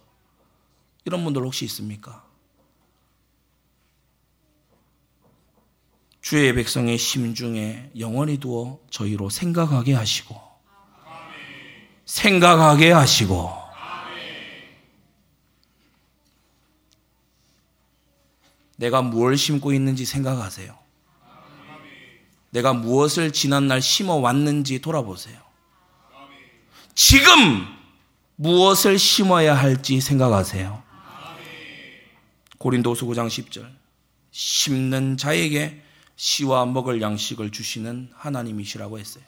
[1.04, 2.24] 이런 분들 혹시 있습니까?
[6.20, 10.40] 주의 백성의 심중에 영원히 두어 저희로 생각하게 하시고,
[12.04, 13.61] 생각하게 하시고,
[18.82, 20.76] 내가 무엇을 심고 있는지 생각하세요.
[22.50, 25.40] 내가 무엇을 지난날 심어 왔는지 돌아보세요.
[26.96, 27.64] 지금
[28.34, 30.82] 무엇을 심어야 할지 생각하세요.
[32.58, 33.72] 고린도서 9장 10절.
[34.32, 35.80] 심는 자에게
[36.16, 39.24] 씨와 먹을 양식을 주시는 하나님이시라고 했어요.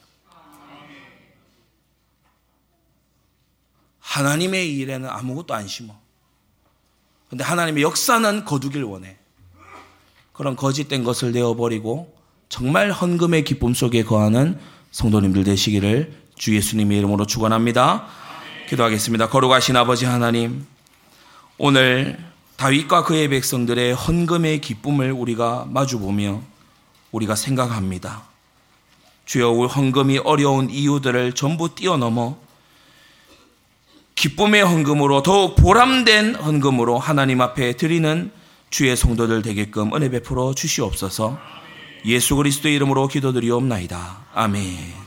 [3.99, 5.97] 하나님의 일에는 아무것도 안 심어.
[7.29, 9.17] 근데 하나님의 역사는 거두길 원해.
[10.35, 12.13] 그런 거짓된 것을 내어버리고
[12.49, 14.59] 정말 헌금의 기쁨 속에 거하는
[14.91, 18.05] 성도님들 되시기를 주 예수님의 이름으로 축원합니다.
[18.67, 19.29] 기도하겠습니다.
[19.29, 20.65] 거룩하신 아버지 하나님,
[21.57, 22.17] 오늘
[22.57, 26.41] 다윗과 그의 백성들의 헌금의 기쁨을 우리가 마주보며
[27.11, 28.23] 우리가 생각합니다.
[29.25, 32.37] 주여 헌금이 어려운 이유들을 전부 뛰어넘어
[34.15, 38.31] 기쁨의 헌금으로 더욱 보람된 헌금으로 하나님 앞에 드리는
[38.75, 41.39] 주의 성도들 되게끔 은혜 베풀어 주시옵소서
[42.03, 44.25] 예수 그리스도의 이름으로 기도드리옵나이다.
[44.33, 45.04] 아멘.